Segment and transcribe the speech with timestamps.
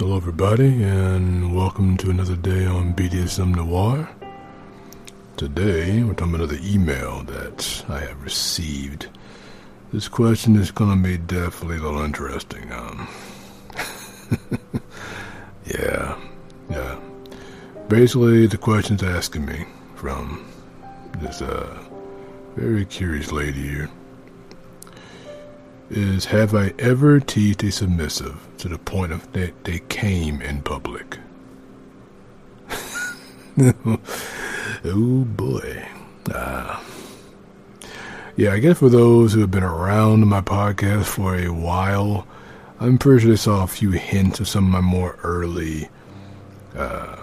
[0.00, 4.08] Hello, everybody, and welcome to another day on BDSM Noir.
[5.36, 9.08] Today, we're talking about another email that I have received.
[9.92, 12.72] This question is going to be definitely a little interesting.
[12.72, 13.08] Um,
[15.66, 16.18] yeah,
[16.70, 16.98] yeah.
[17.88, 20.50] Basically, the question's asking me from
[21.18, 21.76] this uh,
[22.56, 23.90] very curious lady here
[25.90, 30.62] is have I ever teased a submissive to the point of that they came in
[30.62, 31.18] public?
[34.84, 35.88] oh boy.
[36.32, 36.80] Uh,
[38.36, 42.26] yeah, I guess for those who have been around my podcast for a while,
[42.78, 45.88] I'm pretty sure they saw a few hints of some of my more early
[46.76, 47.16] uh,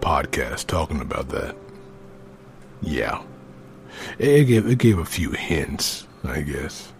[0.00, 1.56] podcasts talking about that.
[2.80, 3.22] Yeah.
[4.18, 6.92] It gave, it gave a few hints, I guess.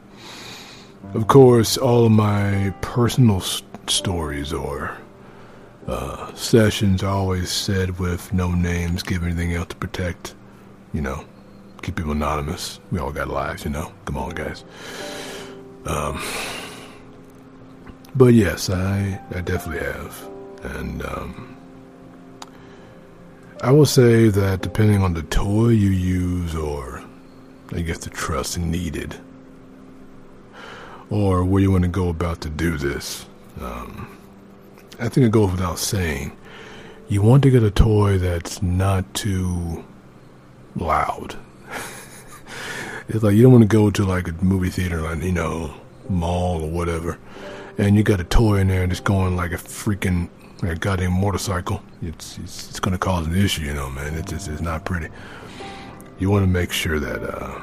[1.15, 3.41] Of course, all of my personal
[3.91, 4.97] stories or
[5.87, 10.35] uh, sessions always said with no names, give anything else to protect,
[10.93, 11.24] you know,
[11.83, 12.80] keep people anonymous.
[12.91, 13.93] We all got lives, you know.
[14.05, 14.65] Come on, guys.
[15.87, 16.23] Um,
[18.15, 20.29] but yes, I I definitely have,
[20.63, 21.57] and um,
[23.61, 27.02] I will say that depending on the toy you use, or
[27.73, 29.17] I guess the trust needed
[31.13, 33.27] or where you want to go about to do this.
[33.61, 34.09] Um,
[34.99, 36.37] I think it goes without saying.
[37.09, 39.85] You want to get a toy that's not too
[40.77, 41.37] loud.
[43.09, 45.75] it's like you don't want to go to like a movie theater, like you know,
[46.09, 47.19] mall or whatever,
[47.79, 50.29] and you got a toy in there and it's going like a freaking
[50.63, 51.83] like a goddamn motorcycle.
[52.01, 54.15] It's it's, it's going to cause an issue, you know, man.
[54.15, 55.09] It's just it's not pretty.
[56.19, 57.61] You want to make sure that uh,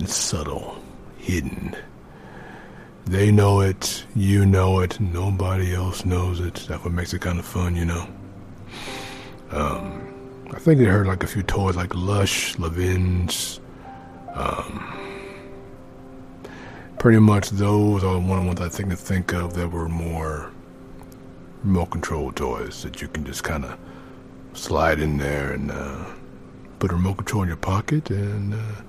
[0.00, 0.76] it's subtle,
[1.18, 1.76] hidden
[3.06, 6.54] they know it, you know it, nobody else knows it.
[6.68, 8.08] That's what makes it kind of fun, you know.
[9.52, 13.60] Um, I think they heard like a few toys like Lush, Lovense.
[14.34, 14.92] Um,
[16.98, 19.88] pretty much those are one of the ones I think to think of that were
[19.88, 20.50] more
[21.62, 23.78] remote control toys that you can just kind of
[24.52, 26.04] slide in there and uh,
[26.80, 28.82] put a remote control in your pocket and uh,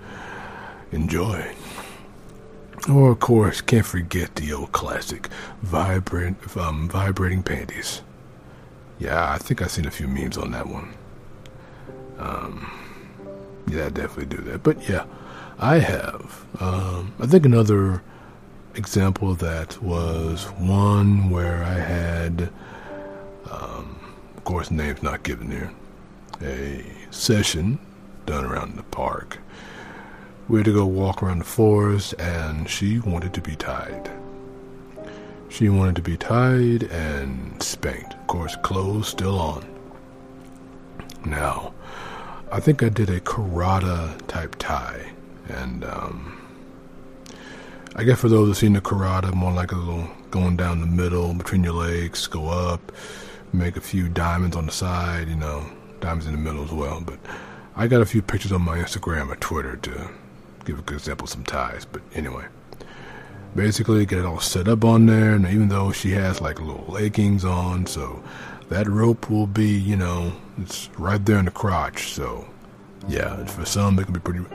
[0.92, 1.56] enjoy.
[2.90, 5.28] Or, of course, can't forget the old classic,
[5.62, 8.02] vibrant, um, vibrating panties.
[8.98, 10.94] Yeah, I think I've seen a few memes on that one.
[12.18, 12.72] Um,
[13.68, 14.64] yeah, I definitely do that.
[14.64, 15.06] But yeah,
[15.60, 16.46] I have.
[16.60, 18.02] Um, I think another
[18.76, 22.50] example of that was one where I had,
[23.52, 24.00] um,
[24.38, 25.72] of course, names not given here,
[26.42, 27.80] a session
[28.26, 29.40] done around the park
[30.48, 34.10] we had to go walk around the forest, and she wanted to be tied.
[35.50, 38.14] She wanted to be tied and spanked.
[38.14, 39.66] Of course, clothes still on.
[41.26, 41.74] Now,
[42.52, 45.12] I think I did a karada type tie,
[45.50, 46.42] and um,
[47.96, 50.88] I guess for those who've seen the karada, more like a little going down the
[50.88, 52.92] middle between your legs, go up,
[53.52, 55.70] make a few diamonds on the side, you know,
[56.00, 57.02] diamonds in the middle as well.
[57.02, 57.20] But
[57.76, 60.10] I got a few pictures on my Instagram or Twitter to
[60.68, 61.86] give a good example some ties.
[61.86, 62.46] But anyway,
[63.56, 65.34] basically get it all set up on there.
[65.34, 68.22] And even though she has like little leggings on, so
[68.70, 72.12] that rope will be, you know, it's right there in the crotch.
[72.12, 72.46] So
[73.08, 74.46] yeah, for some it can be pretty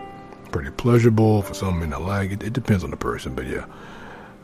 [0.52, 1.40] pretty pleasurable.
[1.42, 2.42] For some, may not like it.
[2.42, 3.64] It depends on the person, but yeah,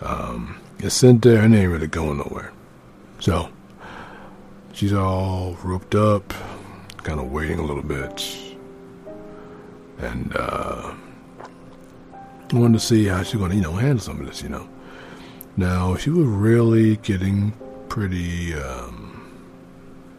[0.01, 2.51] um, it's sent there and it ain't really going nowhere.
[3.21, 3.51] So
[4.73, 6.33] she's all roped up,
[7.03, 8.27] kind of waiting a little bit,
[9.99, 10.35] and.
[10.35, 10.95] uh
[12.51, 14.49] I wanted to see how she's going to, you know, handle some of this, you
[14.49, 14.69] know.
[15.57, 17.53] Now, she was really getting
[17.89, 19.31] pretty, um,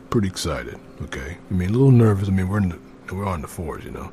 [0.10, 1.38] pretty excited, okay?
[1.50, 2.28] I mean, a little nervous.
[2.28, 4.12] I mean, we're in the, we're on the forest, you know,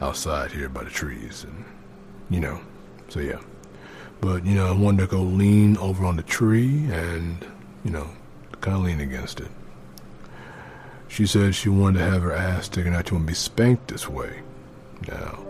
[0.00, 1.64] outside here by the trees, and,
[2.28, 2.60] you know,
[3.08, 3.40] so yeah.
[4.20, 7.44] But, you know, I wanted to go lean over on the tree and,
[7.84, 8.08] you know,
[8.60, 9.48] kind of lean against it.
[11.08, 13.08] She said she wanted to have her ass taken out.
[13.08, 14.42] She wanted to be spanked this way.
[15.08, 15.44] Now,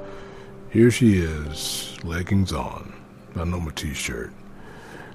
[0.70, 2.92] here she is, leggings on,
[3.34, 4.32] not a normal t-shirt.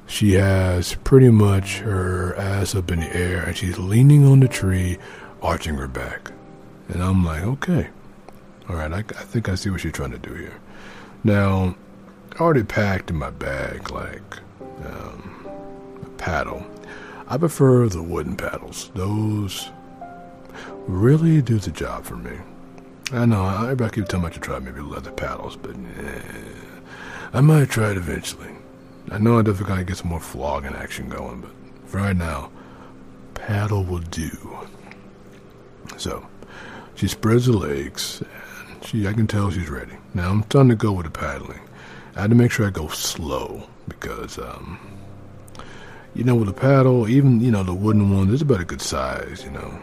[0.08, 4.48] She has pretty much her ass up in the air and she's leaning on the
[4.48, 4.98] tree,
[5.42, 6.32] arching her back.
[6.90, 7.90] And I'm like, okay.
[8.70, 10.60] All right, I, I think I see what she's trying to do here.
[11.24, 11.76] Now,
[12.34, 14.40] I already packed in my bag, like,
[14.86, 15.48] um,
[16.04, 16.66] a paddle.
[17.28, 18.92] I prefer the wooden paddles.
[18.94, 19.70] Those
[20.88, 22.38] really do the job for me.
[23.12, 26.22] I know, everybody keeps telling me to try maybe leather paddles, but eh,
[27.34, 28.50] I might try it eventually.
[29.12, 31.52] I know I definitely gotta get some more flogging action going, but
[31.88, 32.50] for right now,
[33.36, 34.58] paddle will do.
[35.98, 36.26] So
[36.96, 38.24] she spreads her legs,
[38.68, 39.94] and she I can tell she's ready.
[40.16, 41.62] Now I'm starting to go with the paddling.
[42.16, 44.80] I had to make sure I go slow because um,
[46.16, 48.82] you know with a paddle, even you know the wooden one, it's about a good
[48.82, 49.80] size, you know.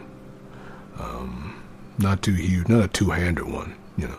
[0.99, 1.62] Um,
[1.97, 4.17] not too huge, not a two-handed one, you know.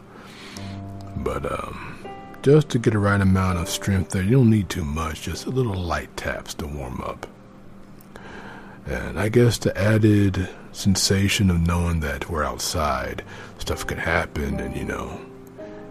[1.16, 1.96] But um,
[2.42, 5.46] just to get the right amount of strength there, you don't need too much, just
[5.46, 7.26] a little light taps to warm up.
[8.86, 13.24] And I guess the added sensation of knowing that we're outside,
[13.58, 15.20] stuff can happen, and you know,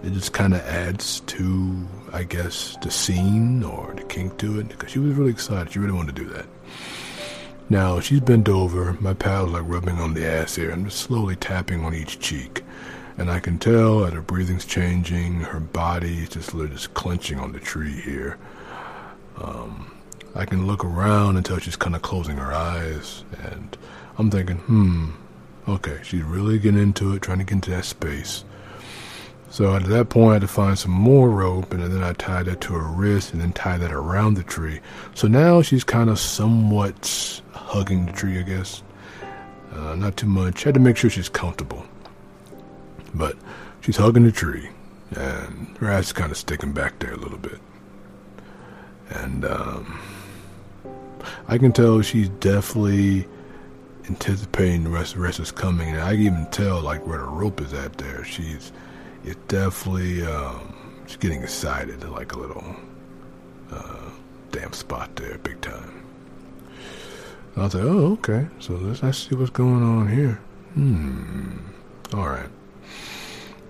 [0.03, 4.69] it just kind of adds to, I guess, the scene or the kink to it.
[4.69, 5.71] Because she was really excited.
[5.71, 6.45] She really wanted to do that.
[7.69, 8.93] Now she's bent over.
[8.99, 10.71] My paddle's like rubbing on the ass here.
[10.71, 12.63] I'm just slowly tapping on each cheek.
[13.17, 15.41] And I can tell that her breathing's changing.
[15.41, 18.37] Her body is just, just clenching on the tree here.
[19.41, 19.91] Um,
[20.35, 23.23] I can look around until she's kind of closing her eyes.
[23.43, 23.77] And
[24.17, 25.11] I'm thinking, hmm,
[25.67, 28.43] okay, she's really getting into it, trying to get into that space.
[29.49, 32.47] So at that point, I had to find some more rope, and then I tied
[32.47, 34.79] that to her wrist, and then tied that around the tree.
[35.13, 37.41] So now she's kind of somewhat
[37.73, 38.83] hugging the tree, I guess.
[39.73, 40.63] Uh, not too much.
[40.63, 41.83] Had to make sure she's comfortable.
[43.15, 43.35] But
[43.81, 44.69] she's hugging the tree,
[45.15, 47.59] and her ass is kind of sticking back there a little bit.
[49.09, 49.99] And um,
[51.47, 53.27] I can tell she's definitely
[54.07, 55.15] anticipating the rest.
[55.15, 57.97] The rest is coming, and I can even tell like where the rope is at.
[57.97, 58.71] There, she's
[59.23, 60.75] it's definitely um,
[61.07, 62.75] she's getting excited, like a little
[63.71, 64.09] uh,
[64.51, 66.02] damn spot there, big time.
[67.55, 68.47] I'll say, oh, okay.
[68.59, 70.39] So let's, let's see what's going on here.
[70.73, 71.59] Hmm.
[72.13, 72.49] All right.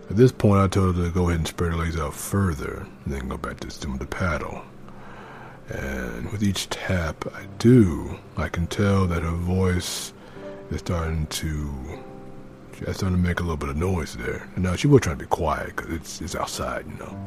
[0.09, 2.85] At this point, I told her to go ahead and spread her legs out further,
[3.03, 4.61] and then go back to doing the paddle.
[5.69, 10.13] And with each tap I do, I can tell that her voice
[10.69, 11.73] is starting to,
[12.77, 14.47] she's starting to make a little bit of noise there.
[14.55, 17.17] And now she was trying to be quiet because it's it's outside, you know.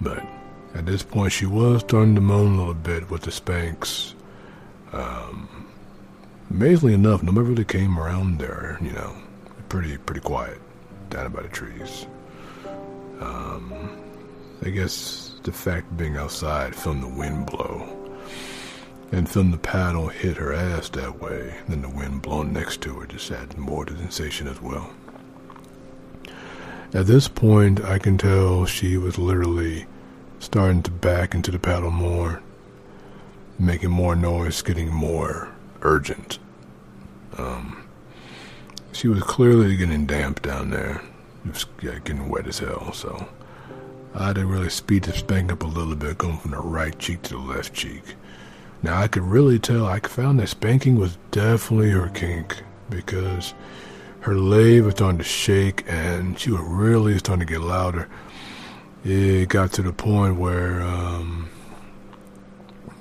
[0.00, 0.26] But
[0.74, 4.14] at this point, she was starting to moan a little bit with the spanks.
[4.92, 5.66] Um,
[6.50, 9.14] amazingly enough, nobody really came around there, you know.
[9.68, 10.58] Pretty pretty quiet
[11.10, 12.06] down by the trees.
[13.20, 13.72] Um,
[14.64, 17.86] I guess the fact of being outside, feeling the wind blow,
[19.12, 22.94] and feeling the paddle hit her ass that way, then the wind blowing next to
[22.98, 24.90] her just added more to the sensation as well.
[26.92, 29.86] At this point, I can tell she was literally
[30.40, 32.42] starting to back into the paddle more,
[33.60, 35.52] making more noise, getting more
[35.82, 36.38] urgent.
[37.36, 37.86] Um,
[38.92, 41.02] she was clearly getting damp down there.
[41.44, 43.28] It was yeah, getting wet as hell, so
[44.14, 46.98] I had to really speed the spank up a little bit, going from the right
[46.98, 48.02] cheek to the left cheek.
[48.82, 53.54] Now I could really tell, I found that spanking was definitely her kink because
[54.20, 58.08] her leg was starting to shake and she was really starting to get louder.
[59.04, 61.39] It got to the point where, um,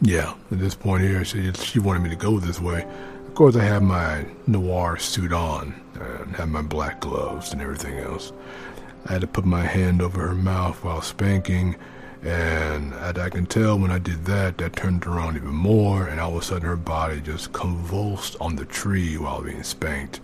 [0.02, 2.84] yeah, at this point here, she, she wanted me to go this way.
[3.28, 7.98] Of course, I have my noir suit on and have my black gloves and everything
[8.00, 8.32] else.
[9.06, 11.76] I had to put my hand over her mouth while spanking,
[12.22, 16.36] and I can tell when I did that, that turned her even more, and all
[16.36, 20.20] of a sudden her body just convulsed on the tree while being spanked.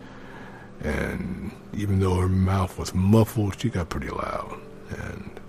[0.82, 4.60] And even though her mouth was muffled, she got pretty loud.
[4.90, 5.40] And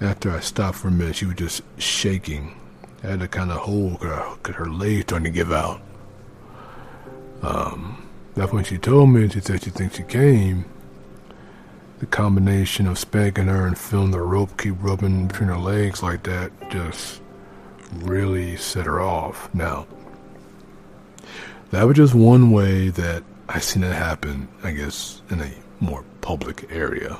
[0.00, 2.54] after I stopped for a minute, she was just shaking.
[3.02, 5.80] Had to kind of hold her, because her legs starting to give out.
[7.42, 10.64] Um, that's when she told me, she said she thinks she came.
[12.00, 16.24] The combination of spanking her and feeling the rope keep rubbing between her legs like
[16.24, 17.20] that just
[17.94, 19.52] really set her off.
[19.54, 19.86] Now,
[21.70, 25.50] that was just one way that I seen it happen, I guess, in a
[25.80, 27.16] more public area.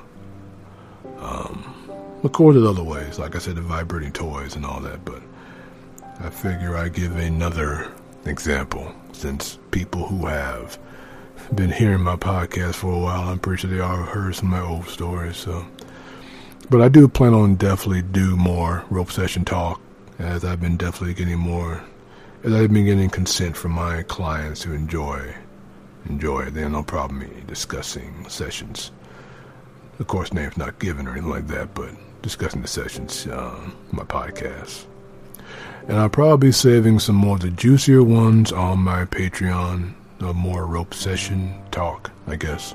[1.20, 1.75] Um,
[2.23, 5.23] of course, there's other ways, like I said, the vibrating toys and all that, but
[6.20, 7.92] I figure I give another
[8.25, 10.76] example since people who have
[11.54, 14.60] been hearing my podcast for a while, I'm pretty sure they all heard some of
[14.60, 15.37] my old stories.
[15.37, 15.64] So,
[16.70, 19.80] but I do plan on definitely do more rope session talk
[20.18, 21.84] as I've been definitely getting more,
[22.42, 25.32] as I've been getting consent from my clients to enjoy,
[26.08, 26.54] enjoy it.
[26.54, 28.90] They have no problem me discussing sessions.
[30.00, 31.90] Of course, names not given or anything like that, but
[32.22, 34.88] discussing the sessions, um, my podcast.
[35.88, 40.35] And I'll probably be saving some more of the juicier ones on my Patreon, the
[40.35, 42.75] more rope session talk, I guess.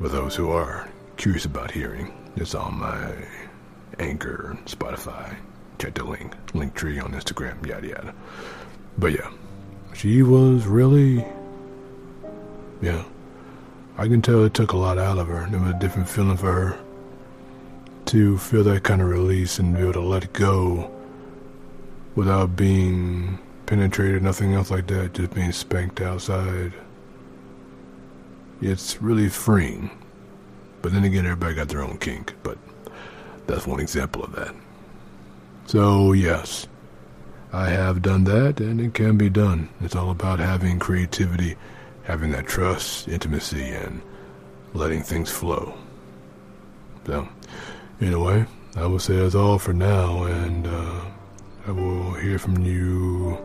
[0.00, 0.88] For those who are
[1.18, 3.12] curious about hearing, it's on my
[3.98, 5.36] Anchor, Spotify.
[5.78, 8.14] Check the link, Linktree on Instagram, yada yada.
[8.96, 9.30] But yeah,
[9.92, 11.26] she was really,
[12.80, 13.04] yeah.
[13.98, 15.46] I can tell it took a lot out of her.
[15.46, 16.80] It was a different feeling for her
[18.06, 20.90] to feel that kind of release and be able to let go
[22.18, 26.72] without being penetrated, nothing else like that, just being spanked outside.
[28.60, 29.88] It's really freeing.
[30.82, 32.58] But then again, everybody got their own kink, but
[33.46, 34.52] that's one example of that.
[35.66, 36.66] So, yes,
[37.52, 39.68] I have done that, and it can be done.
[39.80, 41.54] It's all about having creativity,
[42.02, 44.02] having that trust, intimacy, and
[44.74, 45.78] letting things flow.
[47.06, 47.28] So,
[48.00, 48.44] Anyway,
[48.76, 51.00] I will say that's all for now, and uh,
[51.68, 53.36] I will hear from you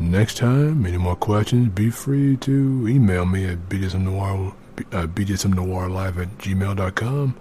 [0.00, 0.84] next time.
[0.84, 4.52] Any more questions, be free to email me at bdsmnoir,
[4.90, 7.36] uh, bdsmnoirlive at gmail.com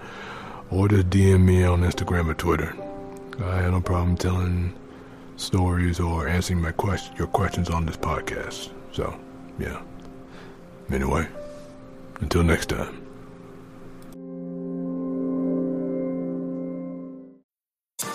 [0.69, 2.75] or just DM me on Instagram or Twitter.
[3.43, 4.73] I have no problem telling
[5.37, 8.69] stories or answering my quest- your questions on this podcast.
[8.91, 9.19] So,
[9.57, 9.81] yeah.
[10.91, 11.27] Anyway,
[12.19, 13.01] until next time.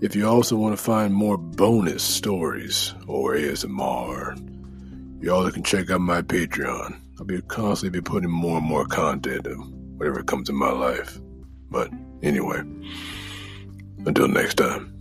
[0.00, 5.90] if you also want to find more bonus stories or ASMR, you all can check
[5.90, 7.00] out my Patreon.
[7.18, 9.56] I'll be constantly be putting more and more content of
[9.96, 11.18] whatever comes in my life.
[11.70, 11.90] But
[12.22, 12.62] anyway,
[14.04, 14.95] until next time.